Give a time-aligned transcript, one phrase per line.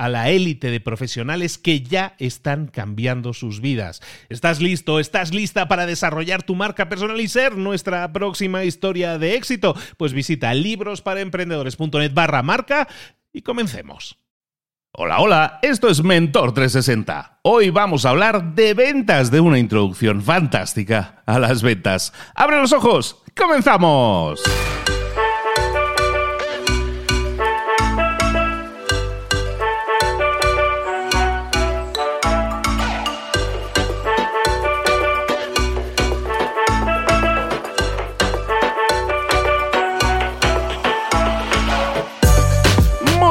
[0.00, 4.00] a la élite de profesionales que ya están cambiando sus vidas.
[4.30, 4.98] ¿Estás listo?
[4.98, 9.76] ¿Estás lista para desarrollar tu marca personal y ser nuestra próxima historia de éxito?
[9.98, 12.88] Pues visita librosparaemprendedores.net barra marca
[13.30, 14.16] y comencemos.
[14.92, 17.40] Hola, hola, esto es Mentor 360.
[17.42, 22.14] Hoy vamos a hablar de ventas, de una introducción fantástica a las ventas.
[22.34, 23.22] ¡Abre los ojos!
[23.36, 24.42] ¡Comenzamos!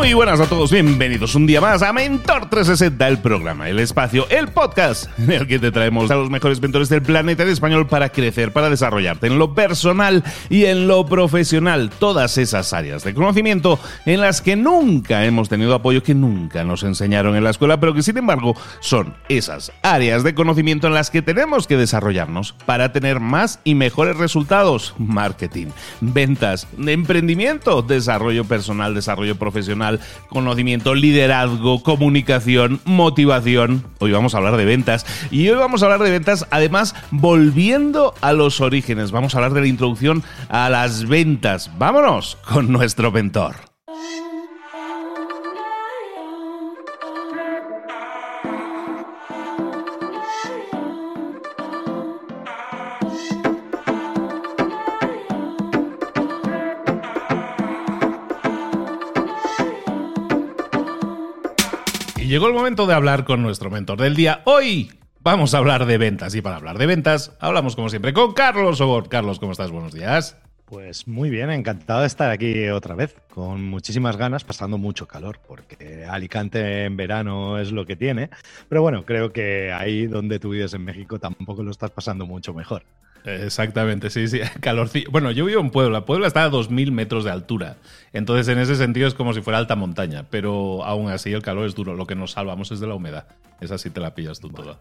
[0.09, 4.28] Muy buenas a todos, bienvenidos un día más a Mentor 360, el programa, el espacio,
[4.31, 7.86] el podcast en el que te traemos a los mejores mentores del planeta en español
[7.86, 13.14] para crecer, para desarrollarte en lo personal y en lo profesional, todas esas áreas de
[13.14, 13.78] conocimiento
[14.08, 17.94] en las que nunca hemos tenido apoyo, que nunca nos enseñaron en la escuela, pero
[17.94, 22.91] que sin embargo son esas áreas de conocimiento en las que tenemos que desarrollarnos para
[22.91, 25.68] tener más y mejores resultados, marketing,
[26.02, 29.99] ventas, emprendimiento, desarrollo personal, desarrollo profesional,
[30.30, 33.84] conocimiento, liderazgo, comunicación, motivación.
[34.00, 38.14] Hoy vamos a hablar de ventas y hoy vamos a hablar de ventas además volviendo
[38.22, 39.12] a los orígenes.
[39.12, 41.72] Vamos a hablar de la introducción a las ventas.
[41.78, 43.69] Vámonos con nuestro mentor.
[62.40, 64.44] Llegó el momento de hablar con nuestro mentor del día.
[64.46, 68.32] Hoy vamos a hablar de ventas y para hablar de ventas hablamos como siempre con
[68.32, 69.10] Carlos Obor.
[69.10, 69.72] Carlos, ¿cómo estás?
[69.72, 70.38] Buenos días.
[70.64, 75.42] Pues muy bien, encantado de estar aquí otra vez, con muchísimas ganas, pasando mucho calor,
[75.46, 78.30] porque Alicante en verano es lo que tiene.
[78.70, 82.54] Pero bueno, creo que ahí donde tú vives en México tampoco lo estás pasando mucho
[82.54, 82.84] mejor.
[83.25, 84.40] Exactamente, sí, sí.
[84.62, 84.90] Calor.
[85.12, 86.06] Bueno, yo vivo en Puebla.
[86.06, 87.78] Puebla está a 2.000 metros de altura.
[88.13, 90.25] Entonces, en ese sentido es como si fuera alta montaña.
[90.30, 91.96] Pero aún así el calor es duro.
[91.96, 93.28] Lo que nos salvamos es de la humedad.
[93.59, 94.79] Esa sí te la pillas tú toda.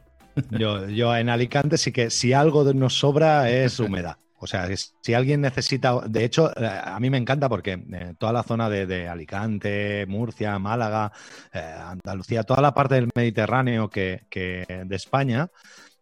[0.50, 4.16] Yo, yo en Alicante sí que si algo nos sobra es humedad.
[4.40, 4.68] O sea,
[5.00, 8.70] si alguien necesita, de hecho, eh, a mí me encanta porque eh, toda la zona
[8.70, 11.10] de, Alicante, Murcia, Málaga,
[11.52, 15.50] eh, Andalucía, toda la parte del Mediterráneo que de España,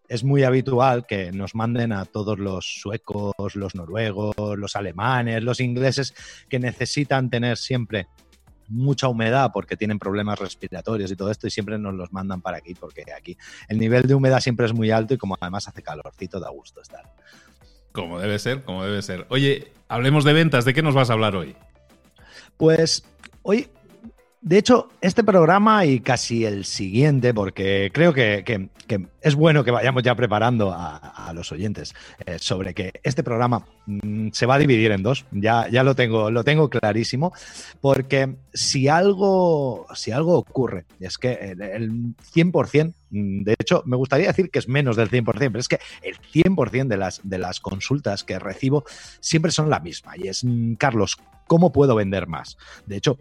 [0.09, 5.61] es muy habitual que nos manden a todos los suecos, los noruegos, los alemanes, los
[5.61, 6.15] ingleses,
[6.49, 8.07] que necesitan tener siempre
[8.69, 12.59] mucha humedad porque tienen problemas respiratorios y todo esto y siempre nos los mandan para
[12.59, 13.37] aquí porque aquí
[13.69, 16.81] el nivel de humedad siempre es muy alto y como además hace calorcito da gusto
[16.81, 17.05] estar.
[17.93, 19.27] Como debe ser, como debe ser.
[19.31, 21.57] Oye, hablemos de ventas, ¿de qué nos vas a hablar hoy?
[22.57, 23.05] Pues
[23.43, 23.69] hoy
[24.47, 28.69] de hecho, este programa y casi el siguiente, porque creo que,
[29.21, 34.29] es bueno que vayamos ya preparando a, los oyentes eh, sobre que este programa mm,
[34.31, 35.27] se va a dividir en dos.
[35.33, 37.33] Ya, lo, tengo, lo tengo clarísimo,
[37.81, 44.29] porque si algo, si algo ocurre, es que el, 100% Mm, de hecho, me gustaría
[44.29, 47.61] decir que es menos del 100%, pero es que el 100% de las, de las
[47.61, 48.85] consultas que recibo
[49.21, 50.13] siempre son la misma.
[50.17, 51.17] Y es, mm, Carlos,
[51.47, 52.57] ¿cómo puedo vender más?
[52.87, 53.19] De hecho,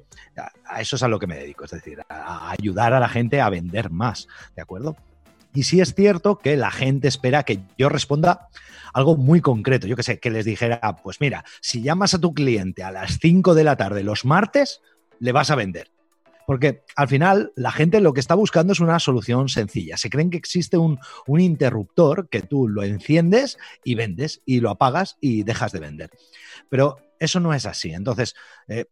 [0.66, 3.42] a eso es a lo que me dedico, es decir, a ayudar a la gente
[3.42, 4.96] a vender más, ¿de acuerdo?
[5.54, 8.50] Y sí es cierto que la gente espera que yo responda
[8.94, 9.88] algo muy concreto.
[9.88, 13.20] Yo que sé, que les dijera, pues mira, si llamas a tu cliente a las
[13.20, 14.82] 5 de la tarde los martes,
[15.20, 15.95] le vas a vender.
[16.48, 19.98] Porque al final la gente lo que está buscando es una solución sencilla.
[19.98, 25.18] Se creen que existe un, interruptor que tú lo enciendes y vendes y lo apagas
[25.22, 26.10] y dejas de vender.
[26.70, 27.92] Pero eso no es así.
[27.92, 28.36] Entonces,
[28.68, 28.86] eh,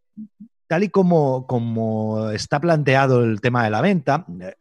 [0.67, 4.55] tal y como, está planteado el tema de la venta, eh,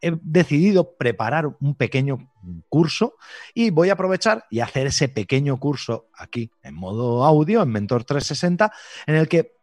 [0.00, 2.30] he decidido preparar un pequeño
[2.68, 3.16] curso
[3.54, 8.04] y voy a aprovechar y hacer ese pequeño curso aquí en modo audio, en Mentor
[8.04, 8.72] 360,
[9.06, 9.57] en el que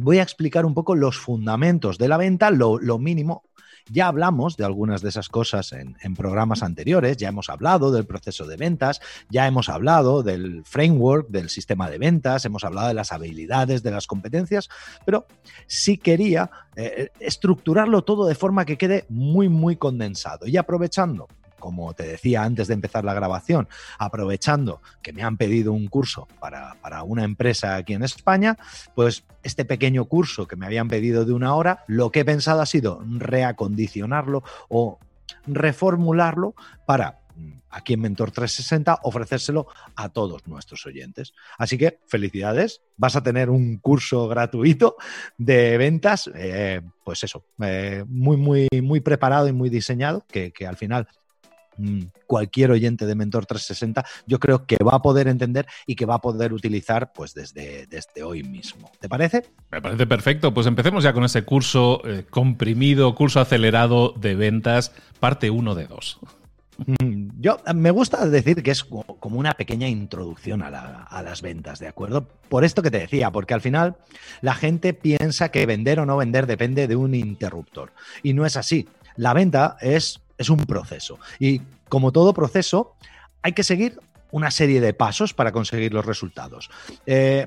[0.00, 3.42] voy a explicar un poco los fundamentos de la venta, lo, mínimo.
[3.88, 8.46] Ya hablamos de algunas de esas cosas en, programas anteriores, ya hemos hablado del proceso
[8.46, 9.00] de ventas,
[9.30, 13.90] ya hemos hablado del framework, del sistema de ventas, hemos hablado de las habilidades, de
[13.90, 14.68] las competencias,
[15.04, 15.26] pero
[15.66, 21.26] sí quería eh, estructurarlo todo de forma que quede muy, muy condensado y aprovechando
[21.60, 23.68] como te decía antes de empezar la grabación,
[23.98, 26.74] aprovechando que me han pedido un curso para,
[27.04, 28.56] una empresa aquí en España,
[28.94, 32.60] pues este pequeño curso que me habían pedido de una hora, lo que he pensado
[32.60, 34.98] ha sido reacondicionarlo o
[35.46, 36.54] reformularlo
[36.86, 39.66] para mm, aquí en Mentor 360 ofrecérselo
[39.96, 41.32] a todos nuestros oyentes.
[41.58, 44.96] Así que felicidades, vas a tener un curso gratuito
[45.38, 50.76] de ventas, eh, pues eso, eh, muy, muy, muy preparado y muy diseñado, que, al
[50.76, 51.08] final
[52.26, 56.16] cualquier oyente de Mentor 360, yo creo que va a poder entender y que va
[56.16, 58.90] a poder utilizar pues desde, desde hoy mismo.
[59.00, 59.44] ¿Te parece?
[59.70, 60.54] Me parece perfecto.
[60.54, 65.86] Pues empecemos ya con ese curso eh, comprimido, curso acelerado de ventas, parte 1 de
[65.86, 66.20] 2.
[66.86, 70.68] Mm, yo me gusta decir que es como una pequeña introducción a,
[71.04, 72.26] a, las ventas, ¿de acuerdo?
[72.48, 73.96] Por esto que te decía, porque al final
[74.40, 77.92] la gente piensa que vender o no vender depende de un interruptor.
[78.22, 78.88] Y no es así.
[79.16, 81.18] La venta es es un proceso.
[81.38, 82.94] Y como todo proceso,
[83.42, 84.00] hay que seguir
[84.32, 86.70] una serie de pasos para conseguir los resultados.
[87.04, 87.46] Eh,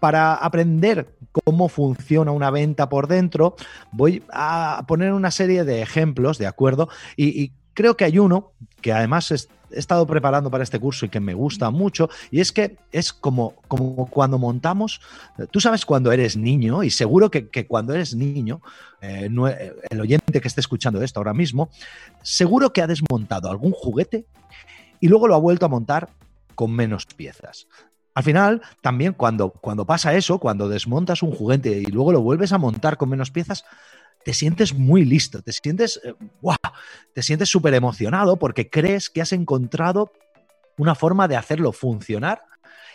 [0.00, 1.14] para aprender
[1.44, 3.56] cómo funciona una venta por dentro,
[3.92, 6.88] voy a poner una serie de ejemplos, ¿de acuerdo?
[7.14, 11.08] y creo que hay uno que además es he estado preparando para este curso y
[11.08, 15.00] que me gusta mucho, y es que es como, como cuando montamos,
[15.50, 18.60] tú sabes cuando eres niño, y seguro que, cuando eres niño,
[19.00, 19.28] eh,
[19.90, 21.70] el oyente que esté escuchando esto ahora mismo,
[22.22, 24.26] seguro que ha desmontado algún juguete
[25.00, 26.10] y luego lo ha vuelto a montar
[26.54, 27.66] con menos piezas.
[28.14, 32.52] Al final, también cuando, cuando pasa eso, cuando desmontas un juguete y luego lo vuelves
[32.52, 33.64] a montar con menos piezas,
[34.24, 36.14] te sientes muy listo, te sientes, eh,
[37.14, 40.12] te sientes súper emocionado porque crees que has encontrado
[40.76, 42.42] una forma de hacerlo funcionar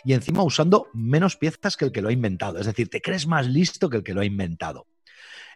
[0.04, 2.58] y encima usando menos piezas que el que lo ha inventado.
[2.58, 4.86] Es decir, te crees más listo que el que lo ha inventado.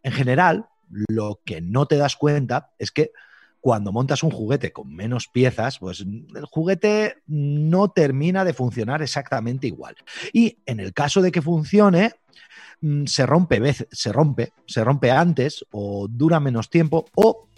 [0.03, 0.67] En general,
[1.09, 3.13] lo que no te das cuenta es que
[3.61, 9.67] cuando montas un juguete con menos piezas, pues el juguete no termina de funcionar exactamente
[9.67, 9.95] igual.
[10.33, 12.15] Y en el caso de que funcione,
[12.50, 12.50] Mm,
[13.07, 17.49] se rompe, se rompe, se rompe antes o dura menos tiempo o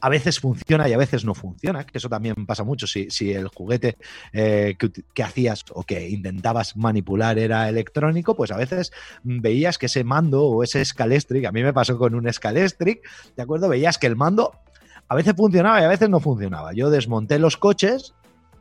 [0.00, 2.86] a veces funciona y a veces no funciona, que eso también pasa mucho.
[2.86, 3.96] Si, el juguete
[4.32, 4.76] eh,
[5.14, 10.44] que, hacías o que intentabas manipular era electrónico, pues a veces veías que ese mando
[10.44, 13.00] o ese Scalestric, a mí me pasó con un Scalestric,
[13.36, 13.68] ¿de acuerdo?
[13.68, 14.52] Veías que el mando
[15.08, 16.72] a veces funcionaba y a veces no funcionaba.
[16.72, 18.14] Yo desmonté los coches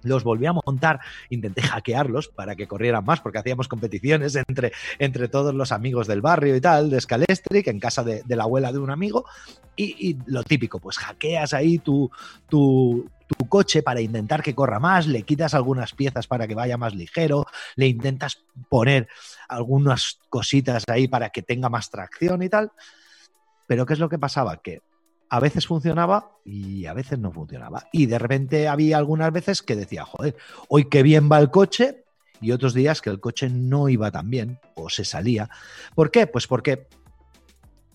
[0.05, 5.27] los volví a montar, intenté hackearlos para que corrieran más, porque hacíamos competiciones entre, entre
[5.27, 8.79] todos los amigos del barrio y tal, de Scalestric, en casa de, la abuela de
[8.79, 9.25] un amigo,
[9.75, 12.09] y, lo típico, pues hackeas ahí tu,
[12.47, 16.77] tu, tu coche para intentar que corra más, le quitas algunas piezas para que vaya
[16.77, 17.45] más ligero,
[17.75, 19.07] le intentas poner
[19.49, 22.71] algunas cositas ahí para que tenga más tracción y tal.
[23.67, 24.57] Pero ¿qué es lo que pasaba?
[24.57, 24.81] Que
[25.35, 27.89] a veces funcionaba y a veces no funcionaba.
[27.91, 30.37] Y de repente había algunas veces que decía, joder,
[30.69, 32.05] hoy qué bien va el coche
[32.39, 35.49] y otros días que el coche no iba tan bien o se salía.
[35.93, 36.25] ¿Por qué?
[36.25, 36.87] Pues porque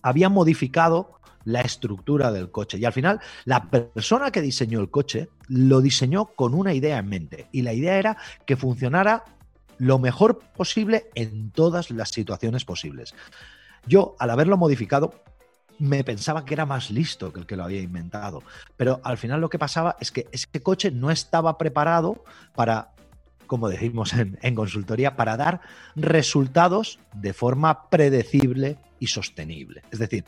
[0.03, 2.77] había modificado la estructura del coche.
[2.77, 7.09] Y al final, la persona que diseñó el coche lo diseñó con una idea en
[7.09, 7.47] mente.
[7.51, 9.23] Y la idea era que funcionara
[9.79, 13.15] lo mejor posible en todas las situaciones posibles.
[13.87, 15.23] Yo, al haberlo modificado,
[15.81, 18.43] me pensaba que era más listo que el que lo había inventado.
[18.77, 22.23] Pero al final lo que pasaba es que ese coche no estaba preparado
[22.55, 22.91] para
[23.47, 25.59] como decimos en, consultoría, para dar
[25.97, 29.81] resultados de forma predecible y sostenible.
[29.91, 30.23] Es decir,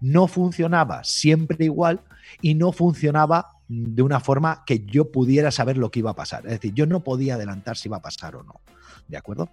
[0.00, 2.02] no funcionaba siempre igual
[2.40, 6.46] y no funcionaba de una forma que yo pudiera saber lo que iba a pasar.
[6.46, 8.60] Es decir, yo no podía adelantar si iba a pasar o no.
[9.08, 9.50] ¿De acuerdo?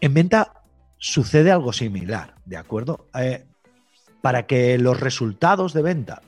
[0.00, 0.54] En venta
[0.98, 3.06] sucede algo similar, ¿de acuerdo?
[3.14, 3.46] Eh,
[4.22, 6.22] para que los resultados de venta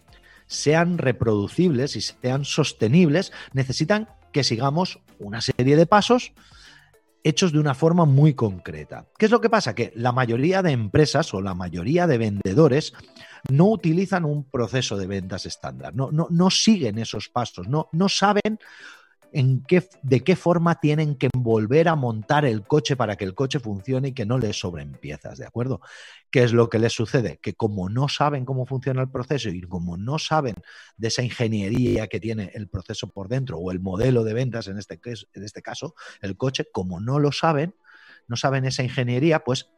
[0.47, 6.33] sean reproducibles y sean sostenibles, necesitan que sigamos una serie de pasos
[7.23, 9.07] hechos de una forma muy concreta.
[9.19, 9.75] ¿Qué es lo que pasa?
[9.75, 12.95] Que la mayoría de empresas o la mayoría de vendedores
[13.51, 18.09] no utilizan un proceso de ventas estándar, no, no, no siguen esos pasos, no, no
[18.09, 18.59] saben
[19.33, 23.35] en qué, de qué forma tienen que volver a montar el coche para que el
[23.35, 25.81] coche funcione y que no les sobren piezas, ¿de acuerdo?
[26.31, 27.39] ¿Qué es lo que les sucede?
[27.43, 30.57] Que como no saben cómo funciona el proceso y como no saben
[30.97, 34.79] de esa ingeniería que tiene el proceso por dentro o el modelo de ventas, en
[34.79, 37.75] este, en este caso, el coche, como no lo saben,
[38.29, 39.71] no saben esa ingeniería, pues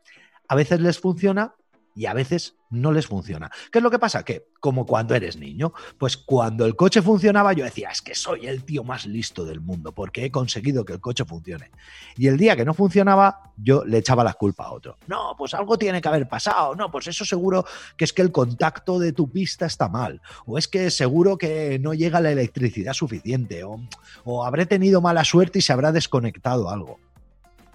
[0.48, 1.54] a veces les funciona
[1.94, 3.50] y a veces no les funciona.
[3.70, 4.24] ¿Qué es lo que pasa?
[4.24, 8.46] Que como cuando eres niño, pues cuando el coche funcionaba yo decía, es que soy
[8.46, 11.70] el tío más listo del mundo porque he conseguido que el coche funcione.
[12.16, 14.96] Y el día que no funcionaba, yo le echaba la culpa a otro.
[15.06, 16.74] No, pues algo tiene que haber pasado.
[16.74, 20.22] No, pues eso seguro que es que el contacto de tu pista está mal.
[20.46, 23.64] O es que seguro que no llega la electricidad suficiente.
[23.64, 23.80] O,
[24.24, 26.98] o habré tenido mala suerte y se habrá desconectado algo.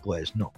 [0.01, 0.53] Pues no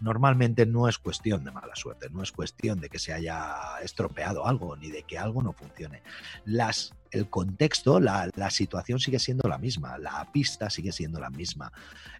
[0.00, 4.46] normalmente no es cuestión de mala suerte, no es cuestión de que se haya estropeado
[4.46, 6.02] algo ni de que algo no funcione.
[6.44, 11.30] Las, el contexto, la, la, situación sigue siendo la misma, la pista sigue siendo la
[11.30, 11.72] misma.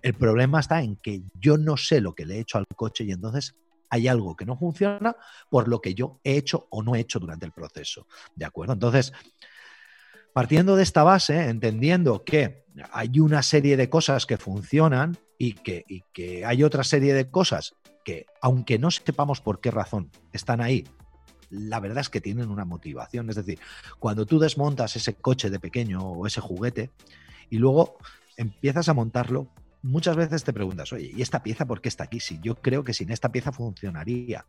[0.02, 3.04] El problema está en que yo no sé lo que le he hecho al coche
[3.04, 3.54] y entonces
[3.90, 5.16] hay algo que no funciona
[5.50, 8.06] por lo que yo he hecho o no he hecho durante el proceso.
[8.36, 8.72] ¿De acuerdo?
[8.72, 9.12] Entonces,
[10.32, 16.44] partiendo de esta base, entendiendo que hay una serie de cosas que funcionan y que,
[16.46, 20.84] hay otra serie de cosas que, aunque no sepamos por qué razón están ahí,
[21.50, 23.28] la verdad es que tienen una motivación.
[23.28, 23.58] Es decir,
[23.98, 26.90] cuando tú desmontas ese coche de pequeño o ese juguete
[27.48, 27.98] y luego
[28.36, 29.48] empiezas a montarlo,
[29.82, 32.20] muchas veces te preguntas, oye, ¿y esta pieza por qué está aquí?
[32.20, 34.46] Si yo creo que sin esta pieza funcionaría.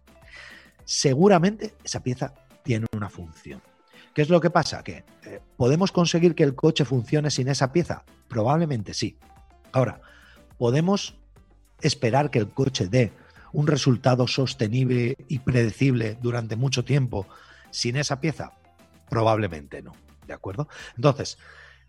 [0.86, 2.34] Seguramente esa pieza
[2.64, 3.62] tiene una función.
[4.14, 4.84] ¿Qué es lo que pasa?
[4.84, 8.04] ¿Que eh, podemos conseguir que el coche funcione sin esa pieza?
[8.28, 9.18] Probablemente sí.
[9.72, 10.02] Ahora,
[10.62, 11.16] ¿Podemos
[11.82, 13.12] esperar que el coche dé
[13.52, 17.26] un resultado sostenible y predecible durante mucho tiempo
[17.72, 18.52] sin esa pieza?
[19.10, 19.94] Probablemente no.
[20.28, 20.68] ¿De acuerdo?
[20.96, 21.40] Entonces,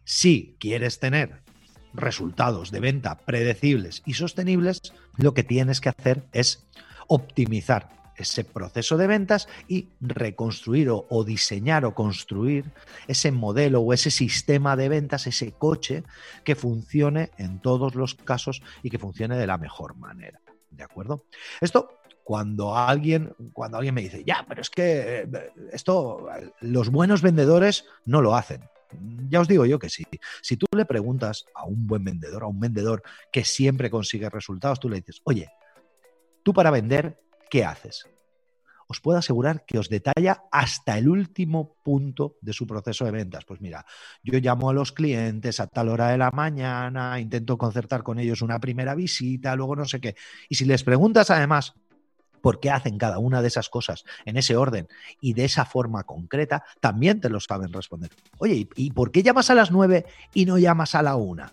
[0.05, 1.43] si quieres tener
[1.93, 4.81] resultados de venta predecibles y sostenibles,
[5.19, 6.67] lo que tienes que hacer es
[7.09, 12.71] optimizar ese proceso de ventas y reconstruir o, diseñar o construir
[13.09, 16.05] ese modelo o ese sistema de ventas, ese coche
[16.45, 20.41] que funcione en todos los casos y que funcione de la mejor manera.
[20.71, 21.25] ¿De acuerdo?
[21.61, 26.29] Esto cuando alguien, cuando alguien me dice, ya, pero es que eh, esto,
[26.61, 28.63] los buenos vendedores no lo hacen.
[29.29, 30.05] Ya os digo yo que sí.
[30.43, 33.03] Si tú le preguntas a un buen vendedor, a un vendedor
[33.33, 35.49] que siempre consigue resultados, tú le dices, oye,
[36.43, 37.17] tú para vender
[37.53, 38.07] ¿qué haces?
[38.89, 43.45] Os puedo asegurar que os detalla hasta el último punto de su proceso de ventas.
[43.45, 43.85] Pues mira,
[44.23, 48.41] yo llamo a los clientes a tal hora de la mañana, intento concertar con ellos
[48.41, 50.17] una primera visita, luego no sé qué.
[50.49, 51.75] Y si les preguntas además
[52.41, 54.89] por qué hacen cada una de esas cosas en ese orden
[55.21, 58.11] y de esa forma concreta, también te lo saben responder.
[58.39, 61.53] Oye, ¿y por qué llamas a las nueve y no llamas a la una?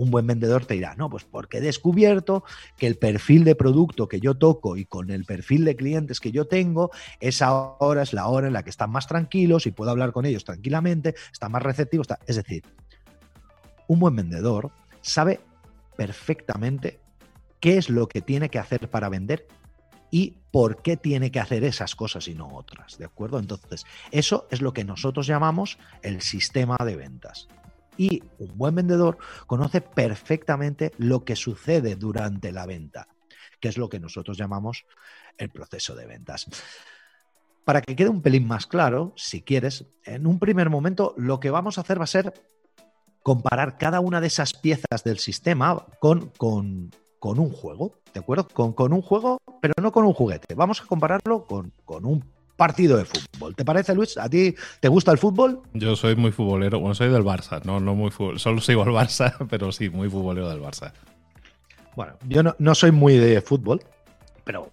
[0.00, 2.42] Un buen vendedor te dirá, no, pues porque he descubierto
[2.78, 6.32] que el perfil de producto que yo toco y con el perfil de clientes que
[6.32, 6.90] yo tengo,
[7.20, 10.24] esa hora es la hora en la que están más tranquilos y puedo hablar con
[10.24, 12.04] ellos tranquilamente, están más receptivos.
[12.04, 12.18] Está...
[12.26, 12.62] Es decir,
[13.88, 14.70] un buen vendedor
[15.02, 15.40] sabe
[15.98, 16.98] perfectamente
[17.60, 19.46] qué es lo que tiene que hacer para vender
[20.10, 23.38] y por qué tiene que hacer esas cosas y no otras, ¿de acuerdo?
[23.38, 27.48] Entonces, eso es lo que nosotros llamamos el sistema de ventas
[28.00, 33.06] y un buen vendedor conoce perfectamente lo que sucede durante la venta,
[33.60, 34.86] que es lo que nosotros llamamos
[35.36, 36.46] el proceso de ventas.
[37.66, 41.50] Para que quede un pelín más claro, si quieres, en un primer momento lo que
[41.50, 42.32] vamos a hacer va a ser
[43.22, 48.48] comparar cada una de esas piezas del sistema con, con, con un juego, ¿de acuerdo?
[48.48, 50.54] Con, con, un juego, pero no con un juguete.
[50.54, 52.24] Vamos a compararlo con, con un
[52.60, 53.56] partido de fútbol.
[53.56, 54.18] ¿Te parece, Luis?
[54.18, 55.62] ¿A ti te gusta el fútbol?
[55.72, 56.78] Yo soy muy futbolero.
[56.78, 58.38] Bueno, soy del Barça, no, no muy fútbol.
[58.38, 60.92] Solo sigo al Barça, pero sí, muy futbolero del Barça.
[61.96, 63.82] Bueno, yo no, soy muy de fútbol,
[64.44, 64.70] pero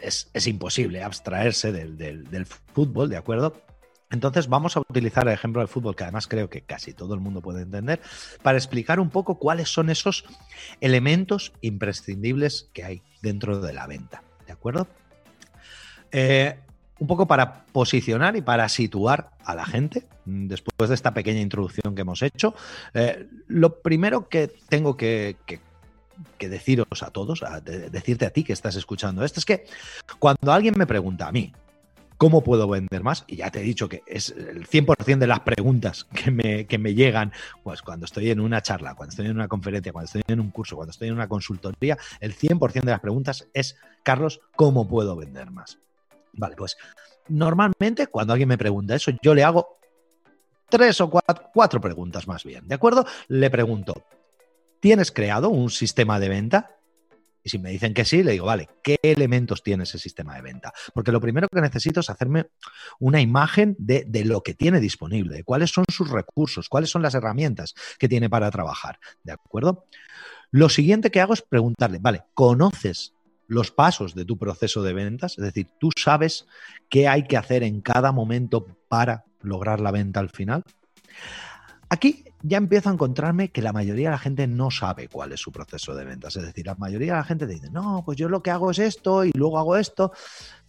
[0.00, 3.52] es, imposible abstraerse del, del, fútbol, ¿de acuerdo?
[4.10, 7.20] Entonces vamos a utilizar el ejemplo del fútbol, que además creo que casi todo el
[7.20, 8.00] mundo puede entender,
[8.42, 10.24] para explicar un poco cuáles son esos
[10.80, 14.22] elementos imprescindibles que hay dentro de la venta.
[14.46, 14.88] ¿De acuerdo?
[16.12, 16.60] Eh,
[16.98, 21.94] un poco para posicionar y para situar a la gente, después de esta pequeña introducción
[21.94, 22.54] que hemos hecho,
[22.94, 25.36] eh, lo primero que tengo que,
[26.38, 29.66] deciros a todos, a decirte a ti que estás escuchando esto, es que
[30.18, 31.52] cuando alguien me pregunta a mí,
[32.18, 33.24] ¿Cómo puedo vender más?
[33.26, 36.78] Y ya te he dicho que es el 100% de las preguntas que me, que
[36.78, 37.30] me llegan
[37.62, 40.50] pues cuando estoy en una charla, cuando estoy en una conferencia, cuando estoy en un
[40.50, 45.14] curso, cuando estoy en una consultoría, el 100% de las preguntas es, Carlos, ¿cómo puedo
[45.14, 45.78] vender más?
[46.36, 46.76] Vale, pues
[47.28, 49.78] normalmente cuando alguien me pregunta eso, yo le hago
[50.68, 53.06] tres o cuatro, preguntas más bien, ¿de acuerdo?
[53.28, 54.04] Le pregunto,
[54.80, 56.70] ¿tienes creado un sistema de venta?
[57.42, 60.42] Y si me dicen que sí, le digo, vale, ¿qué elementos tiene ese sistema de
[60.42, 60.72] venta?
[60.92, 62.46] Porque lo primero que necesito es hacerme
[62.98, 67.14] una imagen de, lo que tiene disponible, de cuáles son sus recursos, cuáles son las
[67.14, 68.98] herramientas que tiene para trabajar.
[69.22, 69.84] ¿De acuerdo?
[70.50, 73.15] Lo siguiente que hago es preguntarle, vale, ¿conoces
[73.46, 75.38] los pasos de tu proceso de ventas?
[75.38, 76.46] Es decir, ¿tú sabes
[76.88, 80.62] qué hay que hacer en cada momento para lograr la venta al final?
[81.88, 85.40] Aquí ya empiezo a encontrarme que la mayoría de la gente no sabe cuál es
[85.40, 86.36] su proceso de ventas.
[86.36, 88.78] Es decir, la mayoría de la gente dice, no, pues yo lo que hago es
[88.78, 90.12] esto y luego hago esto.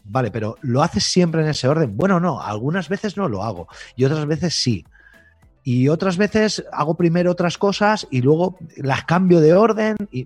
[0.04, 1.98] Vale, pero ¿lo haces siempre en ese orden?
[1.98, 4.86] Bueno, no, algunas veces no lo hago y otras veces sí.
[5.64, 10.26] Y otras veces hago primero otras cosas y luego las cambio de orden y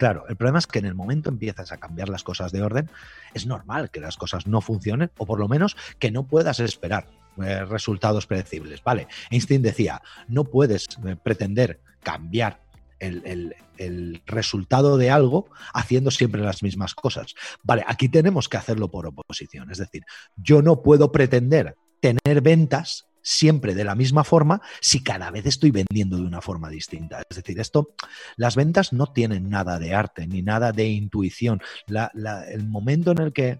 [0.00, 2.90] Claro, el problema es que en el momento empiezas a cambiar las cosas de orden,
[3.34, 7.06] es normal que las cosas no funcionen o por lo menos que no puedas esperar
[7.44, 8.82] eh, resultados predecibles.
[8.82, 12.62] Vale, Einstein decía, no puedes eh, pretender cambiar
[12.98, 17.34] el, el, resultado de algo haciendo siempre las mismas cosas.
[17.62, 19.70] Vale, aquí tenemos que hacerlo por oposición.
[19.70, 20.04] Es decir,
[20.34, 25.70] yo no puedo pretender tener ventas siempre de la misma forma si cada vez estoy
[25.70, 27.22] vendiendo de una forma distinta.
[27.28, 27.94] Es decir, esto,
[28.36, 31.60] las ventas no tienen nada de arte ni nada de intuición.
[31.88, 33.58] el momento en el que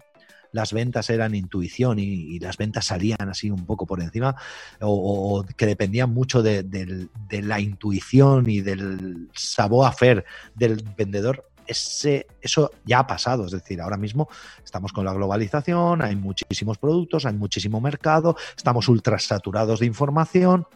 [0.51, 4.35] las ventas eran intuición y, las ventas salían así un poco por encima
[4.81, 10.25] o, que dependían mucho de, la intuición y del savoir-faire
[10.55, 13.45] del vendedor, eso ya ha pasado.
[13.45, 14.29] Es decir, ahora mismo
[14.63, 20.67] estamos con la globalización, hay muchísimos productos, hay muchísimo mercado, estamos ultra saturados de información,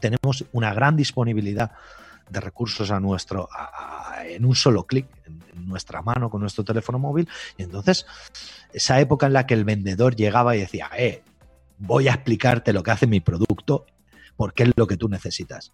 [0.00, 1.72] tenemos una gran disponibilidad
[2.28, 3.48] de recursos a nuestro
[4.28, 8.06] en un solo clic en, nuestra mano con nuestro teléfono móvil y entonces
[8.72, 11.22] esa época en la que el vendedor llegaba y decía eh
[11.78, 13.86] voy a explicarte lo que hace mi producto
[14.36, 15.72] porque es lo que tú necesitas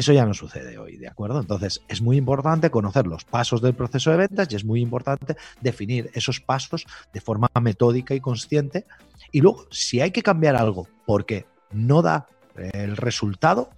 [0.00, 1.40] eso ya no sucede hoy, ¿de acuerdo?
[1.40, 5.36] Entonces, es muy importante conocer los pasos del proceso de ventas y es muy importante
[5.60, 8.86] definir esos pasos de forma metódica y consciente.
[9.30, 12.26] Y luego, si hay que cambiar algo porque no da
[12.72, 13.70] el resultado,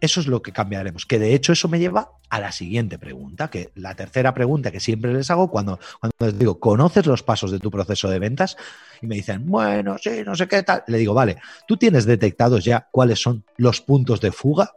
[0.00, 1.04] eso es lo que cambiaremos.
[1.04, 4.80] Que de hecho eso me lleva a la siguiente pregunta, que la tercera pregunta que
[4.80, 8.56] siempre les hago cuando, cuando les digo, ¿conoces los pasos de tu proceso de ventas?
[9.02, 10.84] Y me dicen, bueno, sí, no sé qué tal.
[10.86, 14.72] Le digo, vale, ¿tú tienes detectados ya cuáles son los puntos de fuga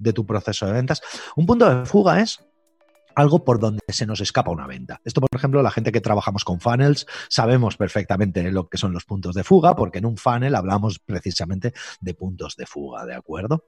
[0.00, 1.00] de tu proceso de ventas?
[1.36, 2.40] Un punto de fuga es
[3.14, 5.00] algo por donde se nos escapa una venta.
[5.04, 9.04] Esto, por ejemplo, la gente que trabajamos con funnels sabemos perfectamente lo que son los
[9.04, 13.66] puntos de fuga, porque en un funnel hablamos precisamente de puntos de fuga, ¿de acuerdo?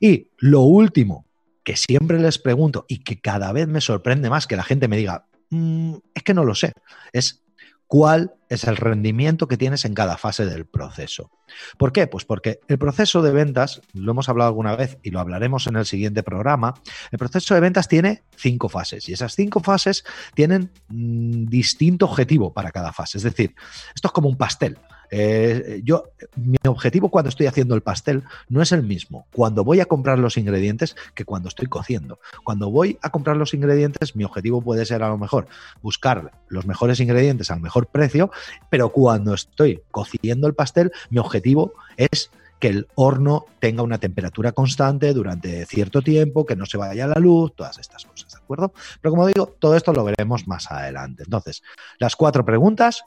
[0.00, 1.26] Y lo último
[1.64, 4.96] que siempre les pregunto y que cada vez me sorprende más que la gente me
[4.96, 6.72] diga, mm, es que no lo sé,
[7.12, 7.42] es
[7.86, 11.30] cuál es el rendimiento que tienes en cada fase del proceso.
[11.78, 12.06] ¿Por qué?
[12.06, 15.76] Pues porque el proceso de ventas, lo hemos hablado alguna vez y lo hablaremos en
[15.76, 16.74] el siguiente programa,
[17.10, 22.52] el proceso de ventas tiene cinco fases y esas cinco fases tienen mm, distinto objetivo
[22.52, 23.18] para cada fase.
[23.18, 23.54] Es decir,
[23.94, 24.78] esto es como un pastel.
[25.10, 26.04] Eh, yo,
[26.36, 30.18] mi objetivo cuando estoy haciendo el pastel no es el mismo cuando voy a comprar
[30.18, 32.18] los ingredientes que cuando estoy cociendo.
[32.44, 35.46] Cuando voy a comprar los ingredientes, mi objetivo puede ser a lo mejor
[35.82, 38.30] buscar los mejores ingredientes al mejor precio,
[38.70, 44.52] pero cuando estoy cociendo el pastel, mi objetivo es que el horno tenga una temperatura
[44.52, 48.72] constante durante cierto tiempo, que no se vaya la luz, todas estas cosas, ¿de acuerdo?
[49.00, 51.24] Pero como digo, todo esto lo veremos más adelante.
[51.24, 51.62] Entonces,
[51.98, 53.04] las cuatro preguntas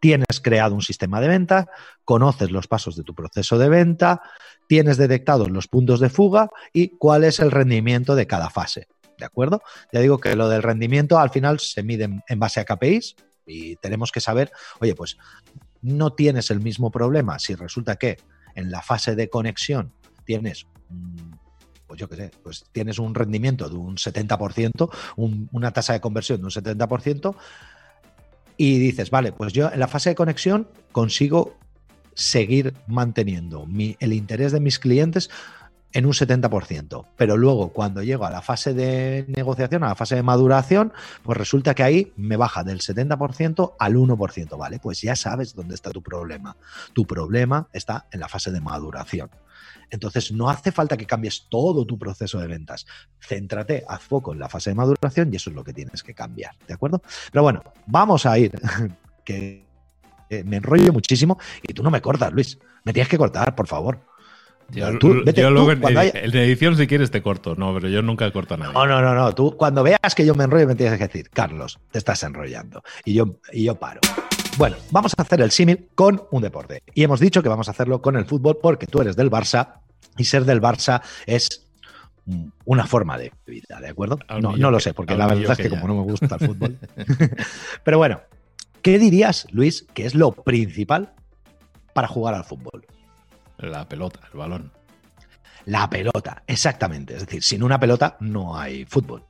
[0.00, 1.68] tienes creado un sistema de venta,
[2.04, 4.22] conoces los pasos de tu proceso de venta,
[4.66, 8.88] tienes detectados los puntos de fuga y cuál es el rendimiento de cada fase.
[9.18, 9.62] ¿De acuerdo?
[9.92, 13.76] Ya digo que lo del rendimiento al final se mide en base a KPIs y
[13.76, 15.18] tenemos que saber, oye, pues
[15.82, 18.16] no tienes el mismo problema si resulta que
[18.54, 19.92] en la fase de conexión
[20.24, 20.66] tienes
[21.90, 26.38] pues yo qué sé, pues tienes un rendimiento de un 70%, una tasa de conversión
[26.38, 27.34] de un 70%,
[28.62, 31.56] y dices, vale, pues yo en la fase de conexión consigo
[32.12, 33.66] seguir manteniendo
[34.00, 35.30] el interés de mis clientes
[35.92, 37.06] en un 70%.
[37.16, 41.36] Pero luego, cuando llego a la fase de negociación, a la fase de maduración, pues
[41.36, 44.78] resulta que ahí me baja del 70% al 1%, ¿vale?
[44.78, 46.56] Pues ya sabes dónde está tu problema.
[46.92, 49.30] Tu problema está en la fase de maduración.
[49.90, 52.86] Entonces, no hace falta que cambies todo tu proceso de ventas.
[53.20, 56.14] Céntrate, haz foco en la fase de maduración y eso es lo que tienes que
[56.14, 57.02] cambiar, ¿de acuerdo?
[57.32, 58.52] Pero bueno, vamos a ir,
[59.24, 59.66] que
[60.44, 62.58] me enrollo muchísimo y tú no me cortas, Luis.
[62.84, 64.00] Me tienes que cortar, por favor.
[64.72, 67.54] Yo, luego en, edición, si quieres, te corto.
[67.56, 68.72] No, pero yo nunca corto a nadie.
[68.72, 69.34] No, no, no, no.
[69.34, 72.82] Tú cuando veas que yo me enrollo, me tienes que decir, Carlos, te estás enrollando.
[73.04, 74.00] Y yo, y yo paro.
[74.56, 76.82] Bueno, vamos a hacer el símil con un deporte.
[76.94, 79.80] Y hemos dicho que vamos a hacerlo con el fútbol porque tú eres del Barça
[80.16, 81.66] y ser del Barça es
[82.64, 84.18] una forma de vida, ¿de acuerdo?
[84.40, 86.78] no, no lo sé, porque la verdad es que, como no me gusta el fútbol.
[87.84, 88.20] Pero bueno,
[88.82, 91.12] ¿qué dirías, Luis, que es lo principal
[91.92, 92.84] para jugar al fútbol?
[93.60, 94.72] La pelota, el balón.
[95.66, 97.14] La pelota, exactamente.
[97.14, 99.24] Es decir, sin una pelota no hay fútbol.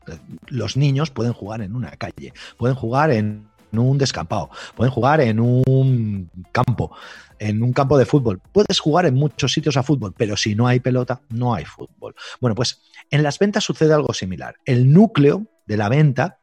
[0.48, 5.40] Los niños pueden jugar en una calle, pueden jugar en un descampado, pueden jugar en
[5.40, 6.94] un campo,
[7.38, 8.40] en un campo de fútbol.
[8.52, 12.14] Puedes jugar en muchos sitios a fútbol, pero si no hay pelota, no hay fútbol.
[12.40, 14.56] Bueno, pues en las ventas sucede algo similar.
[14.64, 16.38] El núcleo de la venta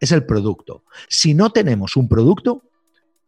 [0.00, 0.84] es el producto.
[1.08, 2.64] Si no tenemos un producto,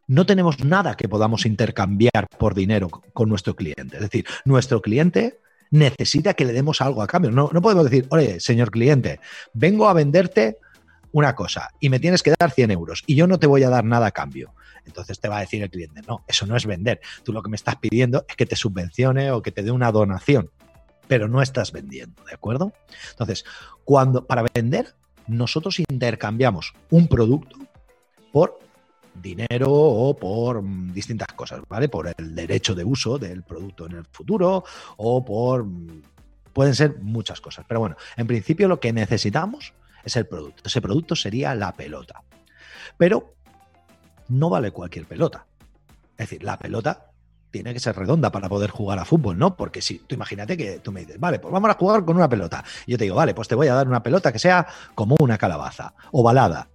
[0.07, 3.97] no tenemos nada que podamos intercambiar por dinero con nuestro cliente.
[3.97, 5.39] Es decir, nuestro cliente
[5.71, 7.31] necesita que le demos algo a cambio.
[7.31, 9.19] No, no podemos decir, oye, señor cliente,
[9.53, 10.57] vengo a venderte
[11.11, 13.69] una cosa y me tienes que dar 100 euros y yo no te voy a
[13.69, 14.53] dar nada a cambio.
[14.85, 16.99] Entonces te va a decir el cliente, no, eso no es vender.
[17.23, 19.91] Tú lo que me estás pidiendo es que te subvencione o que te dé una
[19.91, 20.51] donación,
[21.07, 22.73] pero no estás vendiendo, ¿de acuerdo?
[23.11, 23.45] Entonces,
[23.85, 24.93] cuando para vender,
[25.27, 27.57] nosotros intercambiamos un producto
[28.31, 28.59] por
[29.13, 31.89] dinero o por mm, distintas cosas, ¿vale?
[31.89, 34.63] Por el derecho de uso del producto en el futuro
[34.97, 35.65] o por...
[35.65, 36.01] Mm,
[36.53, 39.73] pueden ser muchas cosas, pero bueno, en principio lo que necesitamos
[40.03, 40.63] es el producto.
[40.65, 42.21] Ese producto sería la pelota.
[42.97, 43.33] Pero
[44.29, 45.47] no vale cualquier pelota.
[46.11, 47.09] Es decir, la pelota
[47.49, 49.55] tiene que ser redonda para poder jugar a fútbol, ¿no?
[49.55, 52.29] Porque si tú imagínate que tú me dices, vale, pues vamos a jugar con una
[52.29, 52.63] pelota.
[52.85, 55.15] Y yo te digo, vale, pues te voy a dar una pelota que sea como
[55.19, 56.67] una calabaza, ovalada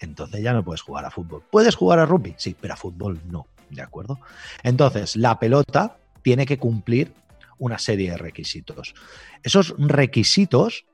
[0.00, 1.42] entonces ya no puedes jugar a fútbol.
[1.50, 2.34] ¿Puedes jugar a rugby?
[2.38, 4.18] Sí, pero a fútbol no, ¿de acuerdo?
[4.62, 7.12] Entonces, la pelota tiene que cumplir
[7.58, 8.94] una serie de requisitos.
[9.42, 10.84] Esos requisitos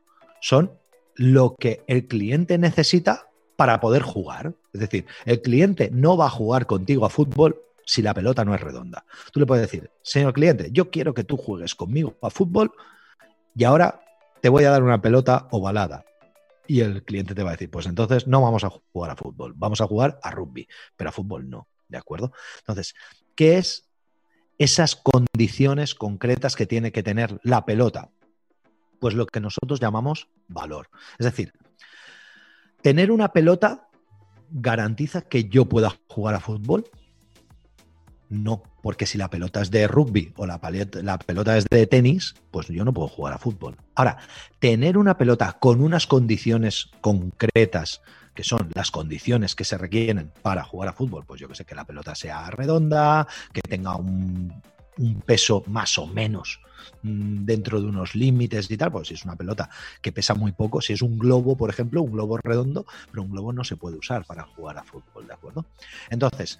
[0.40, 0.72] son
[1.14, 4.54] lo que el cliente necesita para poder jugar.
[4.72, 8.54] Es decir, el cliente no va a jugar contigo a fútbol si la pelota no
[8.54, 9.04] es redonda.
[9.32, 12.72] Tú le puedes decir, señor cliente, yo quiero que tú juegues conmigo a fútbol
[13.54, 14.00] y ahora
[14.40, 16.04] te voy a dar una pelota ovalada
[16.66, 19.52] y el cliente te va a decir, pues entonces no vamos a jugar a fútbol,
[19.56, 22.32] vamos a jugar a rugby, pero a fútbol no, ¿de acuerdo?
[22.58, 22.94] Entonces,
[23.34, 23.88] ¿qué es
[24.58, 28.10] esas condiciones concretas que tiene que tener la pelota?
[29.00, 30.88] Pues lo que nosotros llamamos valor.
[31.18, 31.52] Es decir,
[32.80, 33.88] tener una pelota
[34.50, 36.84] garantiza que yo pueda jugar a fútbol,
[38.28, 40.60] no, porque si la pelota es de rugby o la,
[41.02, 43.76] la, pelota es de tenis, pues yo no puedo jugar a fútbol.
[43.94, 44.18] Ahora,
[44.58, 48.02] tener una pelota con unas condiciones concretas,
[48.34, 51.64] que son las condiciones que se requieren para jugar a fútbol, pues yo que sé,
[51.64, 54.52] que la pelota sea redonda, que tenga un,
[54.98, 56.60] un peso más o menos
[57.02, 59.68] mm, dentro de unos límites y tal, pues si es una pelota
[60.00, 63.30] que pesa muy poco, si es un globo, por ejemplo, un globo redondo, pero un
[63.30, 65.66] globo no se puede usar para jugar a fútbol, ¿de acuerdo?
[66.10, 66.58] Entonces,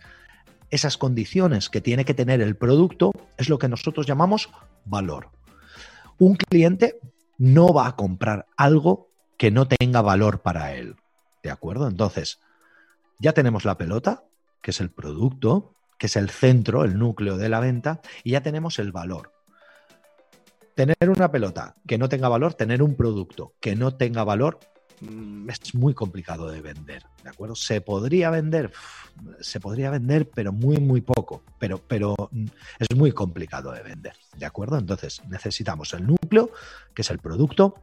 [0.71, 4.51] esas condiciones que tiene que tener el producto es lo que nosotros llamamos
[4.85, 5.31] valor.
[6.19, 6.99] Un cliente
[7.39, 10.97] no va a comprar algo que no tenga valor para él.
[11.43, 11.89] ¿De acuerdo?
[11.89, 12.41] Entonces,
[13.19, 14.25] ya tenemos la pelota,
[14.63, 18.43] que es el producto, que es el centro, el núcleo de la venta, y ya
[18.43, 19.33] tenemos el valor.
[20.75, 24.59] Tener una pelota que no tenga valor, tener un producto que no tenga valor,
[25.01, 27.55] es muy complicado de vender, ¿de acuerdo?
[27.55, 28.73] Se podría vender,
[29.41, 32.47] se podría vender, pero muy, muy poco, pero, pero mm,
[32.79, 34.79] es muy complicado de vender, ¿de acuerdo?
[34.79, 36.51] Entonces necesitamos el núcleo,
[36.95, 37.75] que es el producto,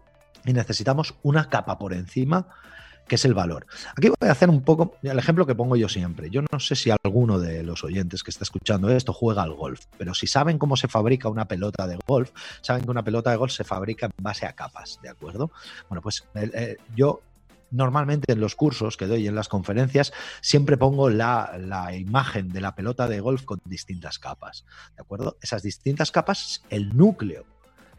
[0.45, 2.47] y necesitamos una capa por encima
[3.12, 3.67] que es el valor.
[3.97, 6.30] Aquí voy a hacer un poco el ejemplo que pongo yo siempre.
[6.30, 9.84] Yo no sé si alguno de los oyentes que está escuchando esto juega al golf,
[9.97, 13.36] pero si saben cómo se fabrica una pelota de golf, saben que una pelota de
[13.36, 15.52] golf se fabrica en base a capas, ¿de acuerdo?
[15.89, 17.19] Bueno, pues eh, eh, yo
[17.69, 22.62] normalmente en los cursos que doy en las conferencias siempre pongo la, la, imagen de
[22.62, 24.63] la pelota de golf con distintas capas,
[24.95, 25.36] ¿de acuerdo?
[25.41, 27.43] Esas distintas capas, el núcleo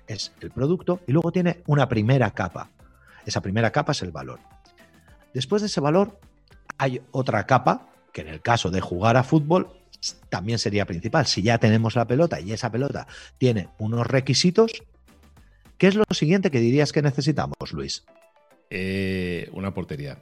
[0.06, 2.70] es el producto y luego tiene una primera capa.
[3.26, 4.40] Esa primera capa es el valor.
[5.34, 6.18] Después de ese valor
[6.78, 9.70] hay otra capa que en el caso de jugar a fútbol
[10.28, 11.26] también sería principal.
[11.26, 13.06] Si ya tenemos la pelota y esa pelota
[13.38, 14.82] tiene unos requisitos,
[15.78, 18.04] ¿qué es lo siguiente que dirías que necesitamos, Luis?
[18.70, 20.18] Eh, una portería.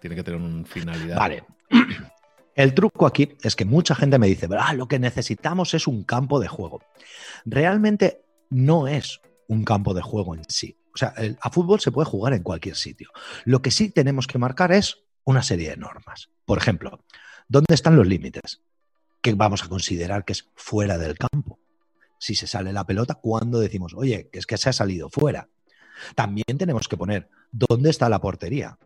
[0.00, 1.16] Tiene que tener una finalidad.
[1.16, 1.44] Vale.
[2.54, 6.04] El truco aquí es que mucha gente me dice, ah, lo que necesitamos es un
[6.04, 6.82] campo de juego.
[7.46, 8.20] Realmente
[8.50, 10.76] no es un campo de juego en sí.
[10.94, 13.10] O sea, a fútbol se puede jugar en cualquier sitio.
[13.44, 16.30] Lo que sí tenemos que marcar es una serie de normas.
[16.44, 17.04] Por ejemplo,
[17.48, 18.62] ¿dónde están los límites?
[19.20, 21.58] ¿Qué vamos a considerar que es fuera del campo?
[22.18, 25.48] Si se sale la pelota, ¿cuándo decimos, oye, que es que se ha salido fuera?
[26.14, 28.78] También tenemos que poner dónde está la portería.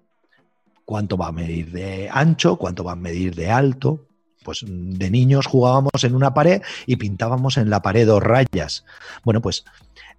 [0.84, 2.56] ¿Cuánto va a medir de ancho?
[2.56, 4.06] ¿Cuánto va a medir de alto?
[4.46, 8.84] Pues de niños jugábamos en una pared y pintábamos en la pared dos rayas.
[9.24, 9.64] Bueno, pues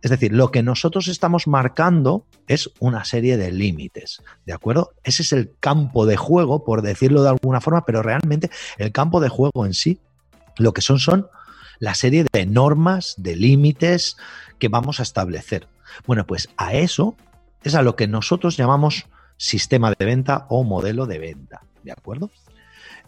[0.02, 4.92] es decir, lo que nosotros estamos marcando es una serie de límites, ¿de acuerdo?
[5.06, 9.22] Ese es el campo de juego, por decirlo de alguna forma, pero realmente el campo
[9.22, 10.02] de juego en sí,
[10.58, 11.28] lo que son son
[11.80, 14.18] la serie de normas, de límites
[14.60, 15.70] que vamos a establecer.
[16.06, 17.16] Bueno, pues a eso
[17.64, 19.06] es a lo que nosotros llamamos
[19.38, 22.30] sistema de venta o modelo de venta, ¿de acuerdo?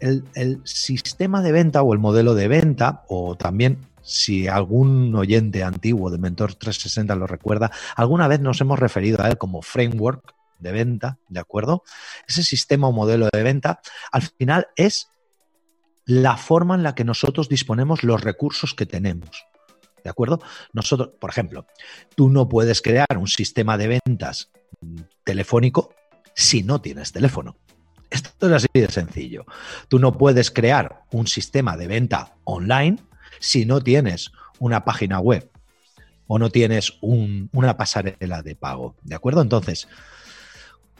[0.00, 6.10] El, sistema de venta o el modelo de venta, o también si algún oyente antiguo
[6.10, 10.72] de Mentor 360 lo recuerda, alguna vez nos hemos referido a él como framework de
[10.72, 11.82] venta, ¿de acuerdo?
[12.26, 15.08] Ese sistema o modelo de venta al final es
[16.06, 19.46] la forma en la que nosotros disponemos los recursos que tenemos.
[20.02, 20.40] ¿De acuerdo?
[20.72, 21.66] Nosotros, por ejemplo,
[22.16, 24.50] tú no puedes crear un sistema de ventas
[25.24, 25.94] telefónico
[26.34, 27.56] si no tienes teléfono.
[28.10, 29.46] Esto es así de sencillo.
[29.88, 32.98] Tú no puedes crear un sistema de venta online
[33.38, 35.48] si no tienes una página web
[36.26, 38.94] o no tienes una pasarela de pago.
[39.02, 39.42] ¿De acuerdo?
[39.42, 39.88] Entonces,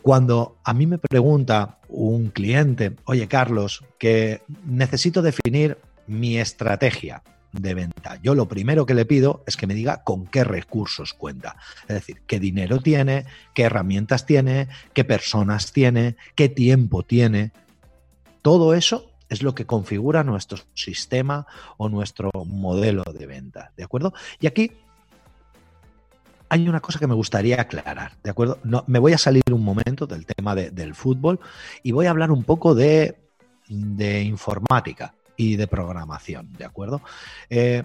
[0.02, 7.74] cuando a mí me pregunta un cliente, oye Carlos, que necesito definir mi estrategia de
[7.74, 11.56] venta, yo lo primero que le pido es que me diga con qué recursos cuenta.
[11.82, 17.52] Es decir, qué dinero tiene, qué herramientas tiene, qué personas tiene, qué tiempo tiene.
[18.42, 24.12] Todo eso es lo que configura nuestro sistema o nuestro modelo de venta, ¿de acuerdo?
[24.40, 24.72] Y aquí
[26.50, 28.58] hay una cosa que me gustaría aclarar, ¿de acuerdo?
[28.64, 31.38] No, me voy a salir un momento del tema del fútbol
[31.84, 33.16] y voy a hablar un poco de,
[33.68, 37.00] informática y de programación, ¿de acuerdo?
[37.48, 37.84] Eh,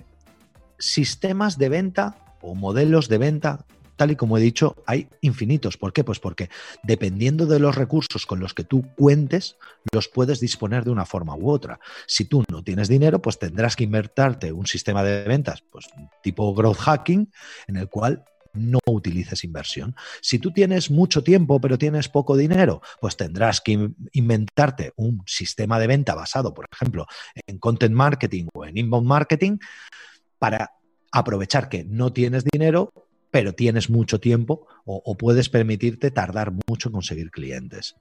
[0.78, 3.66] sistemas de venta o modelos de venta
[3.96, 5.78] tal y como he dicho, hay infinitos.
[5.78, 6.04] ¿Por qué?
[6.04, 6.50] Pues porque
[6.84, 9.56] dependiendo de los recursos con los que tú cuentes,
[9.94, 11.80] los puedes disponer de una forma u otra.
[12.06, 15.88] Si tú no tienes dinero, pues tendrás que invertirte un sistema de ventas, pues
[16.22, 17.32] tipo growth hacking,
[17.68, 19.96] en el cual no utilices inversión.
[20.22, 25.80] Si tú tienes mucho tiempo pero tienes poco dinero, pues tendrás que inventarte un sistema
[25.80, 27.06] de venta basado, por ejemplo,
[27.48, 29.58] en content marketing o en inbound marketing
[30.40, 30.72] para
[31.12, 32.92] aprovechar que no tienes dinero
[33.36, 37.98] pero tienes mucho tiempo o, puedes permitirte tardar mucho en conseguir clientes.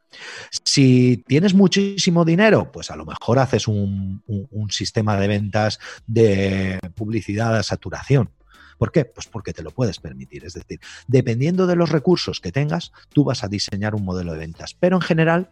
[0.64, 4.22] Si tienes muchísimo dinero, pues a lo mejor haces un,
[4.70, 8.30] sistema de ventas de publicidad a saturación.
[8.78, 9.04] ¿Por qué?
[9.04, 10.44] Pues porque te lo puedes permitir.
[10.44, 14.38] Es decir, dependiendo de los recursos que tengas, tú vas a diseñar un modelo de
[14.38, 14.74] ventas.
[14.78, 15.50] Pero en general,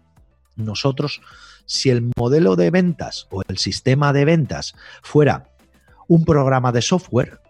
[0.56, 1.20] nosotros,
[1.66, 5.48] si el modelo de ventas o el sistema de ventas fuera
[6.08, 7.40] un programa de software,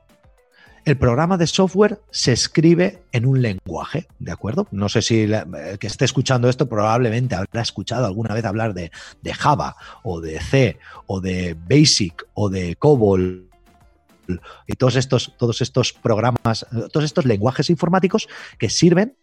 [0.85, 4.67] el programa de software se escribe en un lenguaje, ¿de acuerdo?
[4.73, 8.91] No sé si el que esté escuchando esto probablemente habrá escuchado alguna vez hablar de,
[9.33, 13.49] Java o de C o de Basic o de COBOL
[14.67, 19.17] y todos estos, todos estos programas, todos estos lenguajes informáticos que sirven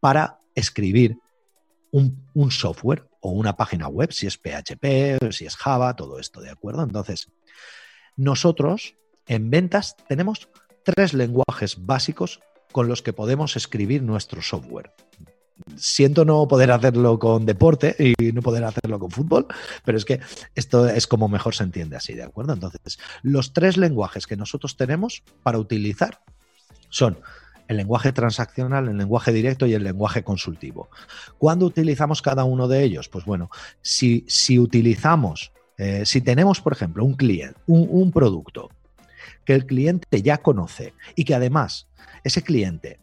[0.00, 1.18] para escribir
[1.90, 6.40] un, un software o una página web, si es PHP, si es Java, todo esto,
[6.40, 6.82] ¿de acuerdo?
[6.82, 7.28] Entonces,
[8.16, 8.94] nosotros
[9.26, 10.48] en ventas tenemos
[10.84, 12.40] tres lenguajes básicos
[12.72, 14.92] con los que podemos escribir nuestro software.
[15.76, 19.46] Siento no poder hacerlo con deporte y no poder hacerlo con fútbol,
[19.84, 20.20] pero es que
[20.54, 22.54] esto es como mejor se entiende así, ¿de acuerdo?
[22.54, 26.20] Entonces, los tres lenguajes que nosotros tenemos para utilizar
[26.88, 27.18] son
[27.68, 30.90] el lenguaje transaccional, el lenguaje directo y el lenguaje consultivo.
[31.38, 33.08] ¿Cuándo utilizamos cada uno de ellos?
[33.08, 33.48] Pues bueno,
[33.80, 38.70] si, si utilizamos, eh, si tenemos, por ejemplo, un cliente, un producto
[39.44, 41.88] que el cliente ya conoce y que además
[42.22, 43.00] ese cliente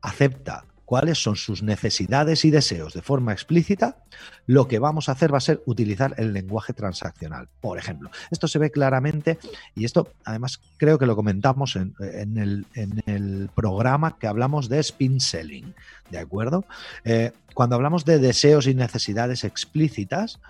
[0.00, 3.98] acepta cuáles son sus necesidades y deseos de forma explícita,
[4.46, 7.48] lo que vamos a hacer va a ser utilizar el lenguaje transaccional.
[7.60, 9.38] Por ejemplo, esto se ve claramente
[9.74, 11.94] y esto además creo que lo comentamos en,
[12.36, 15.74] el, programa que hablamos de spin selling,
[16.10, 16.64] ¿de acuerdo?
[17.04, 20.40] Eh, cuando hablamos de deseos y necesidades explícitas,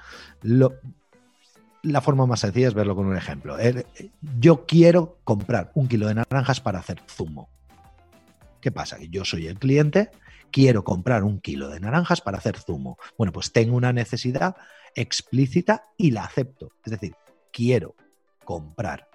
[0.43, 3.57] la forma más sencilla es verlo con un ejemplo.
[4.41, 7.49] Yo quiero comprar un kilo de naranjas para hacer zumo.
[8.61, 8.99] ¿Qué pasa?
[8.99, 10.11] Que yo soy el cliente,
[10.55, 12.97] quiero comprar un kilo de naranjas para hacer zumo.
[13.19, 14.55] Bueno, pues tengo una necesidad
[14.95, 16.71] explícita y la acepto.
[16.85, 17.17] Es decir,
[17.53, 17.97] quiero
[18.45, 19.09] comprar.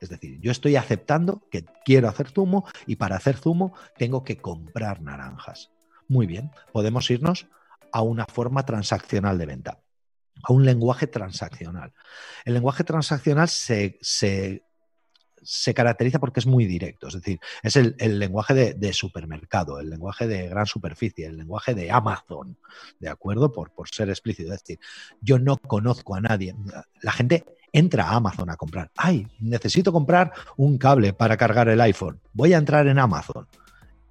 [0.00, 4.38] Es decir, yo estoy aceptando que quiero hacer zumo y para hacer zumo tengo que
[4.38, 5.70] comprar naranjas.
[6.08, 7.46] Muy bien, podemos irnos
[7.92, 9.80] a una forma transaccional de venta,
[10.42, 11.92] a un lenguaje transaccional.
[12.46, 14.64] El lenguaje transaccional se, se,
[15.74, 20.48] caracteriza porque es muy directo, es decir, es el, lenguaje de, supermercado, el lenguaje de
[20.48, 22.56] gran superficie, el lenguaje de Amazon,
[22.98, 23.52] ¿de acuerdo?
[23.52, 24.78] Por, por ser explícito, es decir,
[25.20, 26.54] yo no conozco a nadie.
[27.02, 28.90] La gente entra a Amazon a comprar.
[28.96, 32.20] Ay, necesito comprar un cable para cargar el iPhone.
[32.32, 33.46] Voy a entrar en Amazon.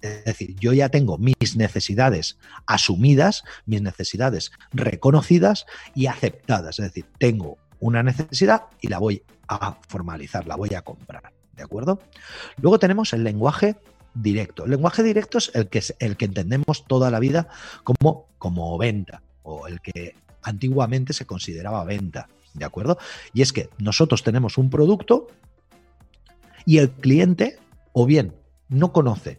[0.00, 6.78] Es decir, yo ya tengo mis necesidades asumidas, mis necesidades reconocidas y aceptadas.
[6.78, 11.32] Es decir, tengo una necesidad y la voy a formalizar, la voy a comprar.
[11.56, 12.00] ¿De acuerdo?
[12.60, 13.76] Luego tenemos el lenguaje
[14.14, 14.64] directo.
[14.64, 17.48] El lenguaje directo es el que, es el que entendemos toda la vida
[17.84, 22.28] como, como venta o el que antiguamente se consideraba venta.
[22.54, 22.98] ¿De acuerdo?
[23.32, 25.28] Y es que nosotros tenemos un producto
[26.64, 27.58] y el cliente
[27.92, 28.34] o bien
[28.68, 29.38] no conoce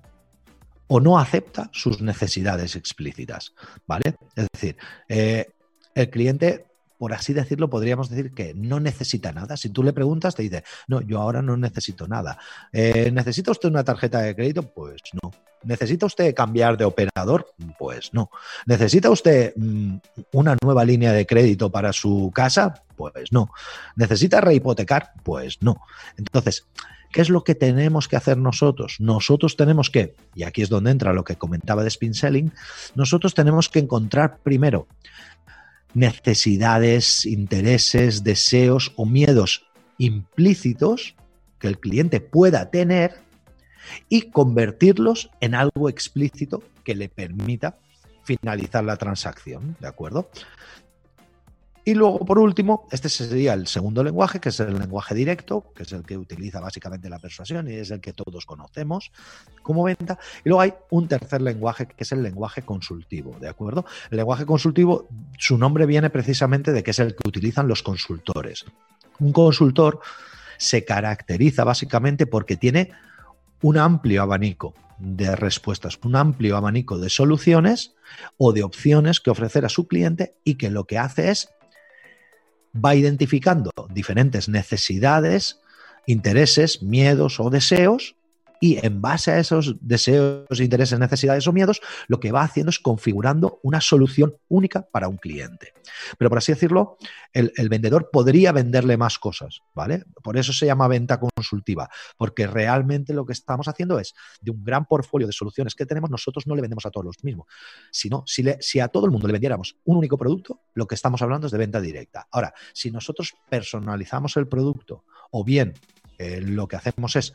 [0.87, 3.53] o no acepta sus necesidades explícitas,
[3.87, 4.15] ¿vale?
[4.35, 4.77] Es decir,
[5.07, 5.49] eh,
[5.95, 6.65] el cliente,
[7.01, 9.57] por así decirlo, podríamos decir que no necesita nada.
[9.57, 12.37] Si tú le preguntas, te dice, no, yo ahora no necesito nada.
[12.71, 14.61] Eh, ¿Necesita usted una tarjeta de crédito?
[14.61, 15.31] Pues no.
[15.63, 17.47] ¿Necesita usted cambiar de operador?
[17.79, 18.29] Pues no.
[18.67, 19.95] ¿Necesita usted mm,
[20.33, 22.83] una nueva línea de crédito para su casa?
[22.95, 23.49] Pues no.
[23.95, 25.13] ¿Necesita rehipotecar?
[25.23, 25.81] Pues no.
[26.17, 26.67] Entonces,
[27.11, 28.95] ¿Qué es lo que tenemos que hacer nosotros?
[28.99, 32.53] Nosotros tenemos que, y aquí es donde entra lo que comentaba de spin selling,
[32.95, 34.87] nosotros tenemos que encontrar primero
[35.93, 41.15] necesidades, intereses, deseos o miedos implícitos
[41.59, 43.15] que el cliente pueda tener
[44.09, 47.77] y convertirlos en algo explícito que le permita
[48.23, 50.29] finalizar la transacción, ¿de acuerdo?
[51.83, 55.83] Y luego, por último, este sería el segundo lenguaje, que es el lenguaje directo, que
[55.83, 59.11] es el que utiliza básicamente la persuasión y es el que todos conocemos
[59.63, 60.19] como venta.
[60.45, 63.85] Y luego hay un tercer lenguaje, que es el lenguaje consultivo, ¿de acuerdo?
[64.11, 65.07] El lenguaje consultivo,
[65.39, 68.65] su nombre viene precisamente de que es el que utilizan los consultores.
[69.19, 70.01] Un consultor
[70.57, 72.91] se caracteriza básicamente porque tiene
[73.63, 77.95] un amplio abanico de respuestas, un amplio abanico de soluciones
[78.37, 81.49] o de opciones que ofrecer a su cliente y que lo que hace es
[82.73, 85.59] va identificando diferentes necesidades,
[86.05, 88.15] intereses, miedos o deseos
[88.61, 92.79] y en base a esos deseos, intereses, necesidades o miedos, lo que va haciendo es
[92.79, 95.73] configurando una solución única para un cliente.
[96.19, 96.97] Pero por así decirlo,
[97.33, 100.03] el, vendedor podría venderle más cosas, ¿vale?
[100.23, 104.63] Por eso se llama venta consultiva, porque realmente lo que estamos haciendo es, de un
[104.63, 107.47] gran portfolio de soluciones que tenemos, nosotros no le vendemos a todos los mismos.
[107.91, 111.23] Sino, si, si a todo el mundo le vendiéramos un único producto, lo que estamos
[111.23, 112.27] hablando es de venta directa.
[112.29, 115.73] Ahora, si nosotros personalizamos el producto o bien
[116.21, 117.33] eh, lo que hacemos es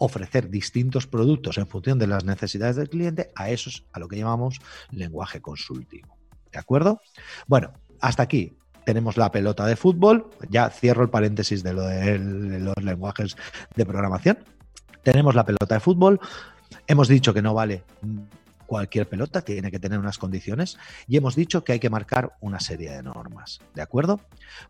[0.00, 4.08] ofrecer distintos productos en función de las necesidades del cliente, a eso es a lo
[4.08, 4.58] que llamamos
[4.90, 6.16] lenguaje consultivo.
[6.50, 7.02] ¿De acuerdo?
[7.46, 10.30] Bueno, hasta aquí tenemos la pelota de fútbol.
[10.48, 13.36] Ya cierro el paréntesis de, lo de los lenguajes
[13.76, 14.38] de programación.
[15.02, 16.18] Tenemos la pelota de fútbol.
[16.86, 17.84] Hemos dicho que no vale
[18.66, 20.78] cualquier pelota, tiene que tener unas condiciones.
[21.06, 23.60] Y hemos dicho que hay que marcar una serie de normas.
[23.74, 24.18] ¿De acuerdo?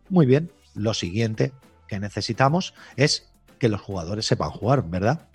[0.09, 0.51] Muy bien.
[0.75, 1.53] Lo siguiente
[1.87, 3.30] que necesitamos es
[3.61, 5.27] que los jugadores sepan jugar, ¿verdad?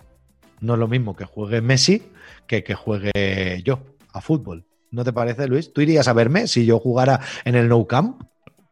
[0.59, 2.11] No es lo mismo que juegue Messi
[2.45, 3.79] que que juegue yo
[4.11, 4.65] a fútbol.
[4.91, 5.71] ¿No te parece, Luis?
[5.71, 8.21] ¿Tú irías a verme si yo jugara en el No Camp?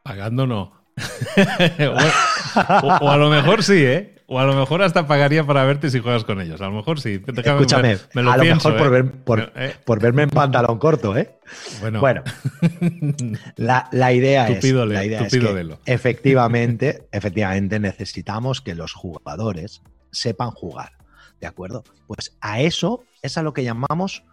[0.04, 0.74] Pagando no.
[2.84, 4.15] o, a lo mejor sí, ¿eh?
[4.28, 6.60] O a lo mejor hasta pagaría para verte si juegas con ellos.
[6.62, 7.22] A lo mejor sí.
[7.26, 8.78] Escúchame, me, lo a lo mejor
[9.24, 9.52] por, ¿eh?
[9.56, 9.76] Eh.
[9.86, 11.38] por, verme en pantalón corto, ¿eh?
[11.80, 12.24] Bueno, bueno
[13.56, 20.94] la, idea es, la idea es que efectivamente, efectivamente necesitamos que los jugadores sepan jugar.
[21.40, 21.84] ¿De acuerdo?
[22.08, 24.24] Pues a eso es a lo que llamamos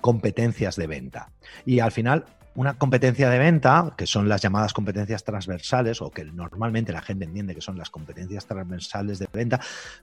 [0.00, 1.30] competencias de venta.
[1.64, 2.24] Y al final
[2.58, 7.24] una competencia de venta, que son las llamadas competencias transversales, o que normalmente la gente
[7.24, 9.60] entiende que son las competencias transversales de venta,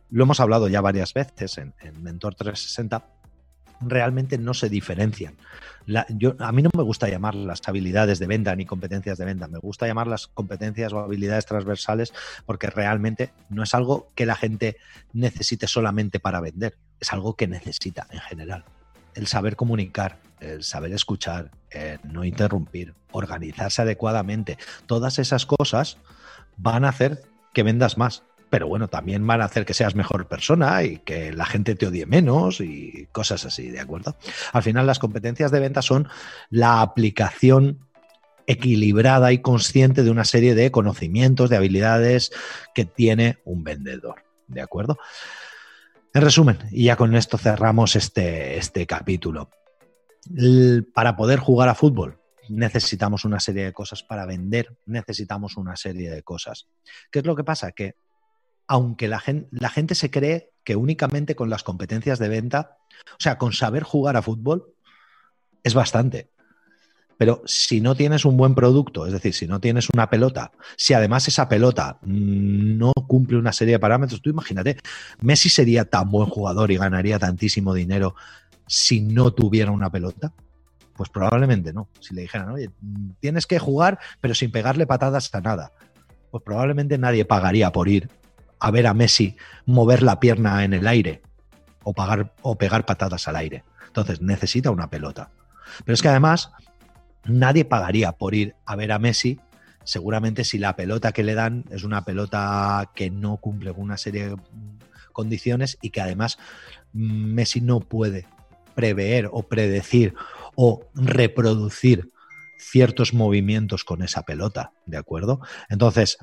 [0.10, 3.06] lo hemos hablado ya varias veces en, Mentor 360,
[3.82, 5.36] realmente no se diferencian.
[6.08, 9.50] yo, a mí no me gusta llamar las habilidades de venta ni competencias de venta,
[9.50, 12.14] me gusta llamar las competencias o habilidades transversales
[12.46, 14.78] porque realmente no es algo que la gente
[15.12, 18.64] necesite solamente para vender, es algo que necesita en general
[19.16, 21.52] el saber comunicar, el saber escuchar,
[22.04, 25.98] no interrumpir, organizarse adecuadamente, todas esas cosas
[26.58, 28.24] van a hacer que vendas más.
[28.50, 31.88] Pero bueno, también van a hacer que seas mejor persona y que la gente te
[31.88, 34.16] odie menos y cosas así, ¿de acuerdo?
[34.54, 36.08] Al final las competencias de venta son
[36.52, 37.80] la aplicación
[38.46, 42.32] equilibrada y consciente de una serie de conocimientos, de habilidades
[42.76, 45.00] que tiene un vendedor, ¿de acuerdo?
[46.16, 49.50] En resumen, y ya con esto cerramos este, este capítulo.
[50.94, 56.10] para poder jugar a fútbol necesitamos una serie de cosas, para vender necesitamos una serie
[56.10, 56.70] de cosas.
[57.12, 57.74] ¿Qué es lo que pasa?
[57.74, 57.96] Que
[58.66, 62.78] aunque la la gente se cree que únicamente con las competencias de venta,
[63.12, 64.74] o sea, con saber jugar a fútbol,
[65.64, 66.30] es bastante.
[67.18, 70.94] Pero si no tienes un buen producto, es decir, si no tienes una pelota, si
[70.94, 74.78] además esa pelota no cumple una serie de parámetros, tú imagínate,
[75.22, 78.16] Messi sería tan buen jugador y ganaría tantísimo dinero
[78.68, 80.34] si no tuviera una pelota.
[80.96, 81.90] Pues probablemente no.
[82.00, 82.70] Si le dijeran, oye,
[83.20, 85.72] tienes que jugar, pero sin pegarle patadas a nada,
[86.32, 88.10] pues probablemente nadie pagaría por ir
[88.60, 89.36] a ver a Messi
[89.66, 91.22] mover la pierna en el aire
[91.84, 93.64] o, pagar, o pegar patadas al aire.
[93.88, 95.30] Entonces necesita una pelota.
[95.84, 96.52] Pero es que además
[97.26, 99.40] nadie pagaría por ir a ver a Messi,
[99.84, 103.98] seguramente si la pelota que le dan es una pelota que no cumple con una
[103.98, 104.38] serie de
[105.14, 106.38] condiciones y que además
[106.94, 108.26] Messi no puede
[108.76, 110.14] prever o predecir
[110.56, 112.12] o reproducir
[112.58, 115.40] ciertos movimientos con esa pelota, ¿de acuerdo?
[115.70, 116.18] Entonces,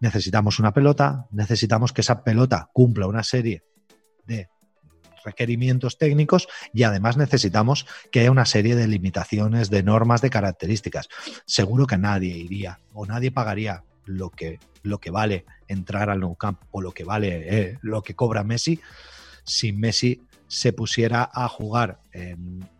[0.00, 3.64] necesitamos una pelota, necesitamos que esa pelota cumpla una serie
[4.26, 4.48] de
[5.24, 11.08] requerimientos técnicos y además necesitamos que haya una serie de limitaciones, de normas, de características.
[11.46, 16.36] Seguro que nadie iría o nadie pagaría lo que, lo que vale entrar al Nou
[16.36, 18.80] Camp o lo que vale eh, lo que cobra Messi
[19.44, 22.00] si Messi se pusiera a jugar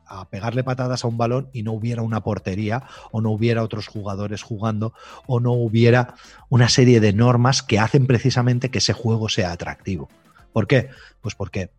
[0.06, 3.88] a pegarle patadas a un balón y no hubiera una portería o no hubiera otros
[3.88, 4.92] jugadores jugando
[5.26, 6.14] o no hubiera
[6.48, 10.08] una serie de normas que hacen precisamente que ese juego sea atractivo.
[10.52, 10.90] ¿Por qué?
[11.20, 11.70] Pues porque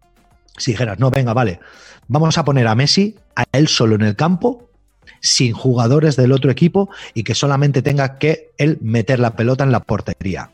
[0.57, 1.59] si dijeras, no, venga, vale,
[2.07, 4.69] vamos a poner a Messi, a él solo en el campo,
[5.21, 9.71] sin jugadores del otro equipo y que solamente tenga que él meter la pelota en
[9.71, 10.51] la portería.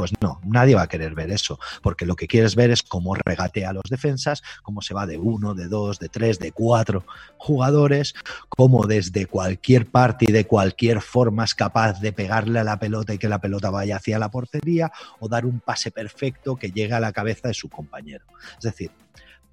[0.00, 3.14] Pues no, nadie va a querer ver eso, porque lo que quieres ver es cómo
[3.14, 7.04] regatea a los defensas, cómo se va de uno, de dos, de tres, de cuatro
[7.36, 8.14] jugadores,
[8.48, 13.12] cómo desde cualquier parte y de cualquier forma es capaz de pegarle a la pelota
[13.12, 16.94] y que la pelota vaya hacia la portería o dar un pase perfecto que llegue
[16.94, 18.24] a la cabeza de su compañero.
[18.56, 18.90] Es decir,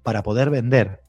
[0.02, 1.02] para poder vender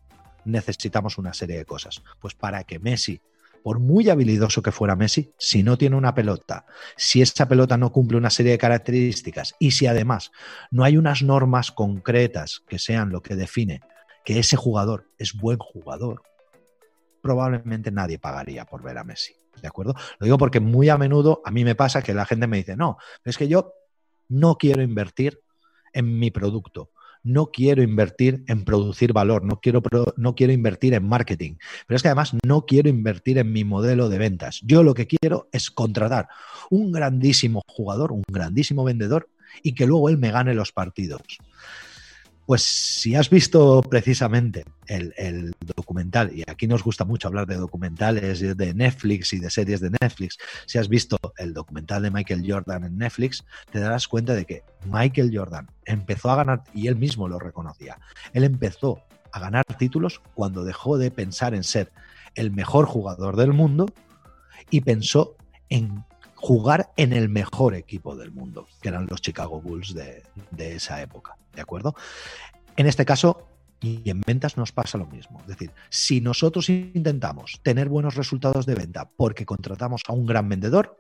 [0.44, 2.04] necesitamos una serie de cosas.
[2.20, 3.22] Pues para que Messi
[3.64, 7.92] por muy habilidoso que fuera Messi, si no tiene una pelota, si esa pelota no
[7.92, 10.32] cumple una serie de características y si además
[10.72, 13.82] no hay unas normas concretas que sean lo que define
[14.26, 16.22] que ese jugador es buen jugador,
[17.22, 19.34] probablemente nadie pagaría por ver a Messi.
[19.62, 19.96] ¿De acuerdo?
[20.20, 22.76] Lo digo porque muy a menudo a mí me pasa que la gente me dice,
[22.76, 23.74] no, es que yo
[24.28, 25.42] no quiero invertir
[25.94, 26.92] en mi producto
[27.24, 29.82] no quiero invertir en producir valor, no quiero,
[30.18, 31.56] no quiero invertir en marketing,
[31.88, 34.62] pero es que además no quiero invertir en mi modelo de ventas.
[34.64, 36.28] Yo lo que quiero es contratar
[36.70, 39.30] un grandísimo jugador, un grandísimo vendedor
[39.64, 41.22] y que luego él me gane los partidos.
[42.50, 48.40] Pues si has visto precisamente el, documental, y aquí nos gusta mucho hablar de documentales
[48.40, 52.86] de Netflix y de series de Netflix, si has visto el documental de Michael Jordan
[52.86, 57.28] en Netflix, te darás cuenta de que Michael Jordan empezó a ganar, y él mismo
[57.28, 58.00] lo reconocía,
[58.34, 61.92] él empezó a ganar títulos cuando dejó de pensar en ser
[62.34, 63.86] el mejor jugador del mundo
[64.72, 65.38] y pensó
[65.70, 66.04] en
[66.42, 70.24] jugar en el mejor equipo del mundo, que eran los Chicago Bulls de,
[70.58, 71.36] esa época.
[71.54, 71.96] ¿De acuerdo?
[72.78, 73.46] En este caso,
[73.82, 75.42] y en ventas nos pasa lo mismo.
[75.42, 80.48] Es decir, si nosotros intentamos tener buenos resultados de venta porque contratamos a un gran
[80.48, 80.98] vendedor,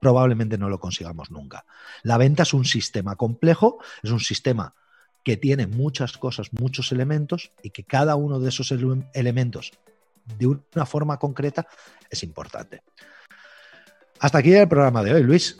[0.00, 1.64] probablemente no lo consigamos nunca.
[2.02, 4.74] La venta es un sistema complejo, es un sistema
[5.22, 9.72] que tiene muchas cosas, muchos elementos y que cada uno de esos elementos
[10.36, 11.68] de una forma concreta
[12.10, 12.82] es importante.
[14.20, 15.58] Hasta aquí el programa de hoy, Luis.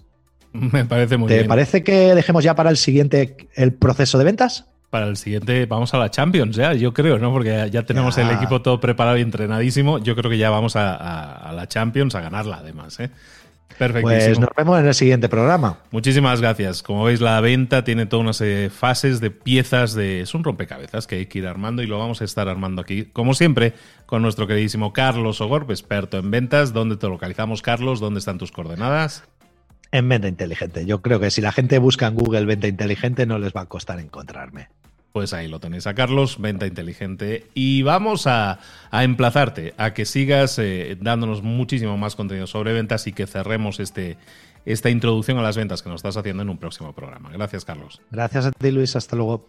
[0.53, 1.43] Me parece muy bien.
[1.43, 4.67] ¿Te parece que dejemos ya para el siguiente el proceso de ventas?
[4.91, 7.31] Para el siguiente vamos a la Champions, ya, yo creo, ¿no?
[7.31, 9.99] Porque ya tenemos el equipo todo preparado y entrenadísimo.
[9.99, 13.11] Yo creo que ya vamos a la Champions a ganarla, además, ¿eh?
[13.77, 15.79] Pues nos vemos en el siguiente programa.
[15.93, 16.83] Muchísimas gracias.
[16.83, 20.21] Como veis, la venta tiene todas unas fases de piezas de.
[20.21, 23.05] Es un rompecabezas que hay que ir armando y lo vamos a estar armando aquí,
[23.05, 23.75] como siempre,
[24.07, 26.73] con nuestro queridísimo Carlos Ogorb, experto en ventas.
[26.73, 28.01] ¿Dónde te localizamos, Carlos?
[28.01, 29.23] ¿Dónde están tus coordenadas?
[29.93, 30.85] En venta inteligente.
[30.85, 33.67] Yo creo que si la gente busca en Google venta inteligente, no les va a
[33.67, 34.69] costar encontrarme.
[35.13, 37.47] Pues ahí lo tenéis a Carlos, Venta Inteligente.
[37.55, 38.61] Y vamos a,
[38.93, 44.17] emplazarte a que sigas eh, dándonos muchísimo más contenido sobre ventas y que cerremos este,
[44.65, 47.31] esta introducción a las ventas que nos estás haciendo en un próximo programa.
[47.31, 48.01] Gracias, Carlos.
[48.11, 48.97] Gracias a ti, Luis.
[48.97, 49.49] Hasta luego.